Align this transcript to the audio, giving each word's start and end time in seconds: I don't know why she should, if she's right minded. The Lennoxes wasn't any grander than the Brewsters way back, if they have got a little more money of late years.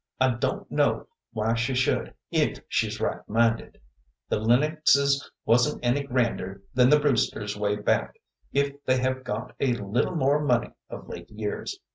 I 0.19 0.31
don't 0.31 0.71
know 0.71 1.05
why 1.31 1.53
she 1.53 1.75
should, 1.75 2.15
if 2.31 2.57
she's 2.67 2.99
right 2.99 3.21
minded. 3.29 3.79
The 4.29 4.39
Lennoxes 4.39 5.29
wasn't 5.45 5.85
any 5.85 6.01
grander 6.01 6.63
than 6.73 6.89
the 6.89 6.99
Brewsters 6.99 7.55
way 7.55 7.75
back, 7.75 8.15
if 8.51 8.83
they 8.85 8.97
have 8.97 9.23
got 9.23 9.53
a 9.59 9.73
little 9.75 10.15
more 10.15 10.39
money 10.43 10.73
of 10.89 11.07
late 11.07 11.29
years. 11.29 11.77